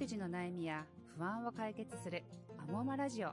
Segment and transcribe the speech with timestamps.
[0.00, 2.22] 育児の悩みや不安を解決する
[2.56, 3.32] アモーマラジオ。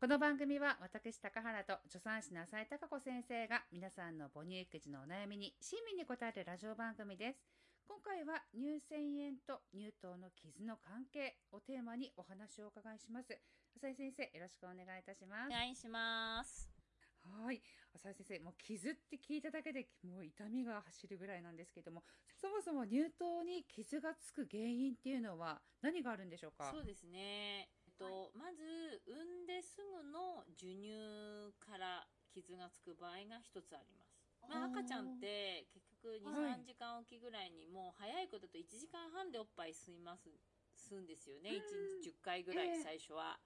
[0.00, 7.38] この番組は私高原と助産師の浅井貴子先生が皆さんの母乳育児のお悩みに親身に答えるラジオ番組です。
[7.86, 13.38] 今回は乳腺炎と乳頭の傷の関係をテーマにお話をお伺いします。
[13.76, 15.46] 浅井先生よろしくお願いいたします。
[15.46, 16.79] お願いします。
[17.22, 17.62] はい。
[17.94, 22.02] 浅井先生、もう傷って聞いただけでもう痛みが走るぐらいなんですけども、
[22.40, 26.70] そもそも乳頭に傷がつく原因っていうのは何があるんでしょうか？
[26.70, 27.68] そうですね。
[27.86, 34.16] えっと、まず、産んですぐの授乳から傷がつく場合が一つあります。
[34.48, 40.30] まあ、赤ちゃんって結局2、はい3時間おきぐらいにもう早い子だと1時間半でおっぱい吸います、
[40.74, 41.50] 吸うんですよね。
[41.50, 41.60] 1
[42.02, 43.38] 日10回ぐらいええ最初は。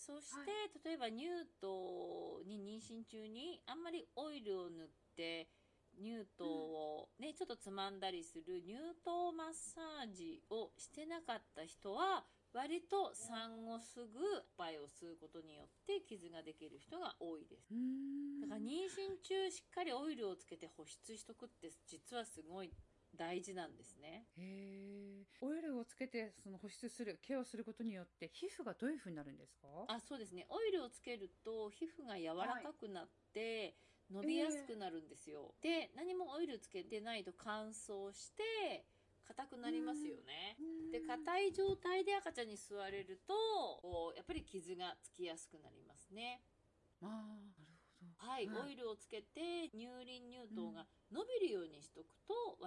[0.00, 1.28] そして、は例えば乳
[1.60, 5.48] 頭に妊娠中にあんまりオイルを塗って
[6.00, 17.68] 乳頭をね、ちょっとつまんだりする乳頭マッサージをしてなかった人は割と産後すぐおっぱいを吸うことによって傷ができる人が多いです。
[18.40, 22.72] だから妊娠中しっかりオイルをつけて保湿しとくって実はすごい
[23.20, 24.24] 大事なんですね。
[24.38, 25.46] へー。
[25.46, 29.68] オイルをつけてその保湿する、ケアをすることによって皮膚がどういう風になるんですか？
[29.88, 30.46] あそうですね。
[30.48, 33.76] オイルをつけると皮膚が柔らかくなって、
[34.10, 38.86] 伸びやすくなるんですよ、で何もオイルつけてないと乾燥して
[39.28, 40.56] 硬くなりますよね。
[40.90, 46.42] で硬い状態で赤ちゃんに吸われるとやっぱり傷がつきやすくなりますね。
[47.02, 47.70] ああ、なるほど。
[48.16, 48.66] はい、はい。
[48.66, 52.19] オイルをつけて乳輪乳頭が伸びるようにしとくと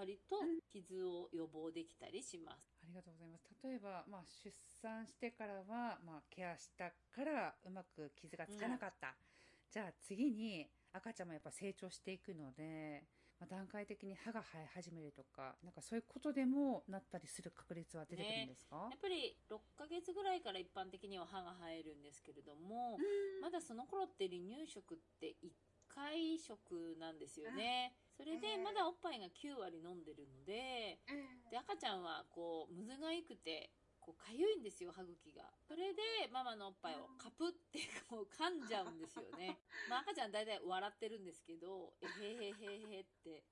[0.03, 0.35] 割と
[0.69, 2.75] 傷を予防できたりします。
[2.83, 3.47] ありがとうございます。
[3.63, 4.51] 例えば、まあ、出
[4.81, 9.15] 産してからは、まあ、ケアしたからうまく傷がつかなかった。
[9.71, 13.07] じゃあ次に赤ちゃんもやっぱ成長していくので、
[13.39, 22.97] まあ、段階的に歯が生え始めるとか、なんかそういうことでもなったりする確率は出てくるんですか、やっぱり6ヶ月ぐらいから一般的には歯が生えるんですけれども、
[23.41, 25.49] まだその頃って離乳食って1
[25.87, 30.99] 回食なんですよねそれでまだおっぱいが9割飲んでるので
[31.49, 35.47] で赤ちゃんはこうむずがゆくてこうかゆいんですよ歯茎が。
[35.63, 37.79] それでママのおっぱいをカプって
[38.09, 39.63] こう噛んじゃうんですよね。
[39.87, 43.43] まあ赤ちゃん大体笑ってるんですけどえへへへへって。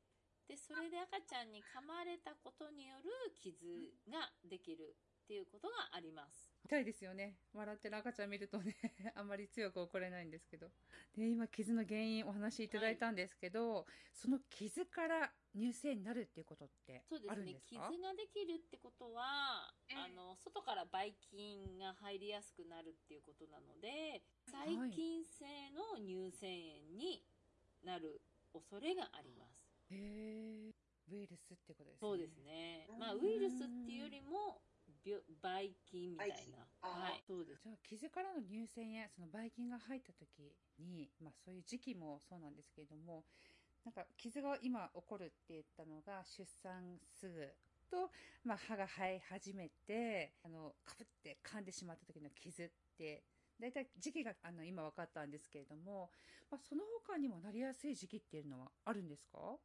[0.51, 3.55] でそれで赤ちゃんに噛まれたことによる傷
[4.11, 7.35] ができるっていうことがあります痛いですよね。
[7.53, 8.75] 笑ってる赤ちゃん見るとね、
[9.15, 10.71] あんまり強く怒れないんですけど。
[11.15, 17.31] で、今、傷の原因お話しいただいたんですけど、その傷から乳腺になるっていうことってそうですね。
[17.31, 17.89] あるんですか？
[17.89, 19.97] 傷ができるってことは、ええ。
[19.97, 27.25] あの外からばい菌が入りやすくなるっていうことなので細菌性の乳腺炎に
[27.83, 28.21] なる
[28.53, 30.73] 恐れがあります、へえ、
[31.09, 31.97] ウイルスってことですね。
[31.99, 32.85] そうですね。
[32.89, 34.70] うんまあウイルスっていうよりも病
[35.41, 36.67] ばい菌みたいな。
[36.81, 37.23] はい。
[37.27, 37.63] そうです。
[37.63, 43.23] じゃあ傷からの乳腺やそのばい菌が入った時に、まあ、そういう時期もそうなんですけれども
[43.83, 47.47] なんか傷が今起こるって言ったのが出産すぐ
[47.89, 48.09] と、
[48.43, 53.23] まあ、歯が生え始めてあのかぶって噛んでしまった時の傷って
[53.59, 56.09] 大体時期があの今分かったんですけれども、
[56.49, 59.59] まあ、その他にもなりやすい時期っていうのはあるんですか？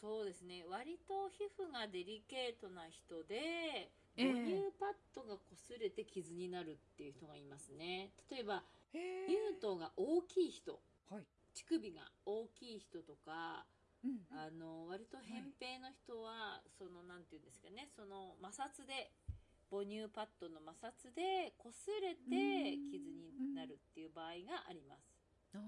[0.00, 0.64] そうですね。
[0.64, 8.10] 割と皮膚がデリケートな人でええ母乳パッドが擦れて傷になるっていう人がいますね。
[8.30, 10.80] 例えばへ乳頭が大きい人。
[11.10, 11.24] はい、
[11.54, 13.64] 乳首が大きい人とか
[14.04, 17.88] うん、あの割と扁平の人は、そのなんていうんですかね。
[17.96, 19.10] その摩擦で
[19.70, 25.02] 母乳パッドの摩擦で擦れてうん傷になるっていう場合があります。
[25.54, 25.58] あ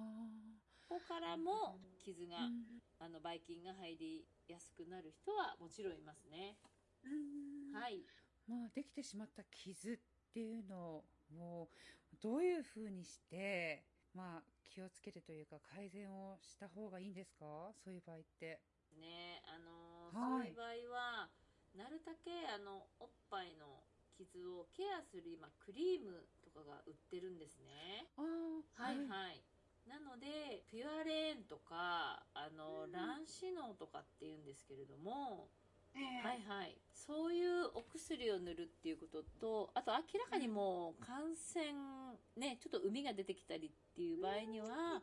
[0.88, 2.80] ここからも傷ーが、うん。
[3.00, 6.56] あのばい菌が入りやすくなる人はもちろんいますね。
[7.72, 8.04] はい
[8.50, 11.04] まあ、できてしまった傷っていうの
[11.38, 11.68] を
[12.20, 17.72] どういうふうにして、まあ、気をつけるというか改善をした方がいいんですか？
[17.84, 18.60] そういう場合って。
[18.98, 20.52] ねあのはい。
[20.54, 21.30] そういう場合は
[21.74, 23.84] なるだけあのおっぱいの
[24.18, 28.10] 傷をケアする今クリームとかが売ってるんですね。
[28.18, 29.06] ああ、はい。
[29.06, 29.44] はい、
[29.86, 35.50] なのでピュアレーンとかあの、卵子脳とかっていうんですけれども、
[35.94, 36.76] はいはい。
[36.94, 41.64] そういうお薬を塗るっていうこととあと明らかにもう感染
[42.36, 45.02] ねちょっと膿が出てきたりっていう場合には、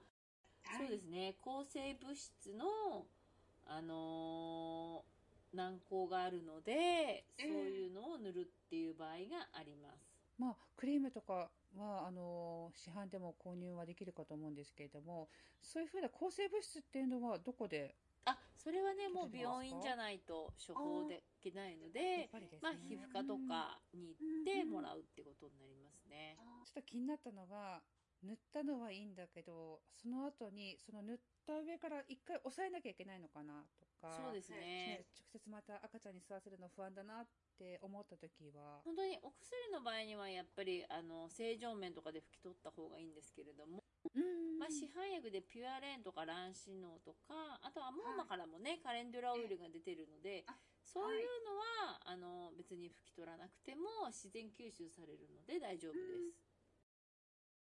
[0.64, 3.06] そうですね抗生物質の
[3.66, 5.18] あのー
[5.54, 10.07] 軟膏があるので、そういうのを塗るっていう場合があります
[10.38, 15.30] まあ、クリームとかは、あの、市販でも購入はできるかと思うんですけれども、
[15.62, 17.96] そういうふうな抗生物質っていうのはどこで
[18.28, 22.30] あそれはねもう病院じゃないと処方できないので、ね。
[22.62, 26.36] まあ、皮膚科とかに行ってもらうってことになりますね。
[26.66, 27.82] ちょっと気になったのが、
[28.24, 35.06] 塗ったのはいいんだけど、その後に、その塗った上から一回押さえなきゃいけないのかなとか、そうですね。
[35.06, 37.28] ね直接また赤ちゃんに吸わせるの不安だなっ
[37.58, 43.84] て思った時は、本当にお薬の場合にはやっぱりあの正常面とかで拭き取った方がいいんですけれども、
[44.14, 44.58] うん。
[44.58, 51.58] まあ、市販薬でピュアレーンとかランシノーとかあとはモーマからもね、カレンデュラオイルが出てるのであそういうの
[51.94, 56.00] は、あの別に拭き取らなくても自然吸収されるので大丈夫で
[56.32, 56.57] す。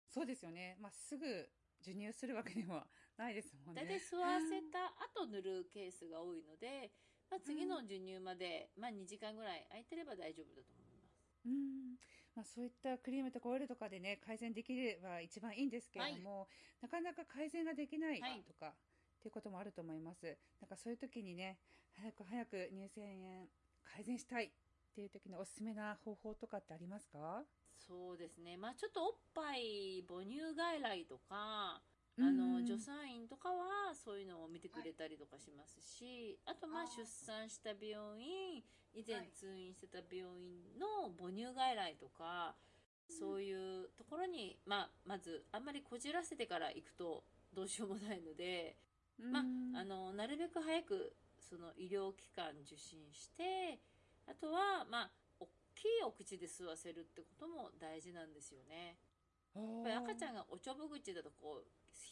[0.09, 0.75] そうですよね。
[0.79, 1.47] まあ、すぐ
[1.79, 2.85] 授乳するわけには
[3.17, 3.83] ないですもんね。
[3.83, 6.91] 大体吸わせた後塗るケースが多いので、
[7.29, 11.19] まあ、次の授乳まで、まあ、2時間ぐらい空いてれば大丈夫だと思います。
[11.45, 11.95] うん。
[12.35, 16.47] まあ、そういったクリームとかオイルとかでね、改善できれば一番いいんですけれども、
[16.81, 18.73] なかなか改善ができないはいとか、
[19.19, 20.37] っていうこともあると思います。
[20.59, 21.59] なんかそういう時にね、
[21.93, 23.47] 早く早く乳腺炎
[23.83, 24.51] 改善したいっ
[24.95, 27.43] ていう時におすすめな方法とかってありますか？
[27.87, 28.57] そうですね。
[28.57, 31.81] まあちょっとおっぱい母乳外来とか、あ
[32.17, 42.55] うんの助産院とかはそういうのを見てくれたりとかしますし、あとまあ出産した病院以前はい通院してた病院の母乳外来とか、
[43.09, 47.23] そういうところに、まあ、まずあんまりこじらせてから行くと
[47.53, 48.77] どうしようもないので、
[49.19, 53.79] まうんあ、あのなるべく早くその医療機関受診して
[54.27, 55.28] あとはまあ大
[55.79, 58.99] きいお口で吸わせるってことも大事なんですよね。
[59.55, 61.65] やっぱり赤ちゃんがおちょぼ口だとこう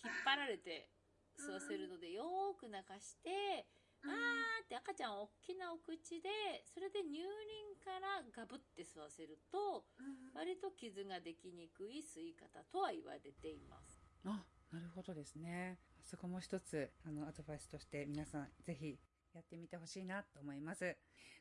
[0.03, 0.89] 引っ張られて
[1.37, 3.67] 吸わせるのでよーく泣かして
[4.01, 9.85] あーって赤ちゃん大きなお口でそれで乳輪からガブって吸わせると
[10.33, 14.01] 割と傷ができにくい吸い方とは言われています。
[14.25, 15.77] あ、なるほどですね。
[16.01, 18.97] そこも一つ、あの、アドバイスとして皆さんぜひ
[19.37, 20.97] やってみてほしいなと思います。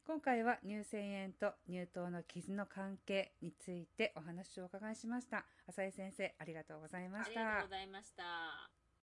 [0.06, 5.46] 今回は乳腺炎と乳頭の傷の関係についてお話をお伺いしました。
[5.66, 7.50] 浅井先生、ありがとうございましたあり。
[7.50, 8.75] がとうございました